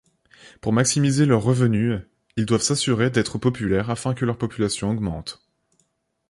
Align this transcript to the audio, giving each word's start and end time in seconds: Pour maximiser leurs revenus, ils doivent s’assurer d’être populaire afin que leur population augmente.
Pour 0.61 0.73
maximiser 0.73 1.27
leurs 1.27 1.43
revenus, 1.43 1.99
ils 2.35 2.47
doivent 2.47 2.63
s’assurer 2.63 3.11
d’être 3.11 3.37
populaire 3.37 3.91
afin 3.91 4.15
que 4.15 4.25
leur 4.25 4.39
population 4.39 4.89
augmente. 4.89 5.45